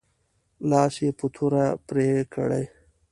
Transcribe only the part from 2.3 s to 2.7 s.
کړ.